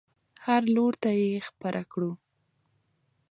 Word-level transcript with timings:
هر 0.45 0.61
لور 0.75 0.93
ته 1.03 1.09
یې 1.21 1.45
خپره 1.49 1.81
کړو. 1.91 2.11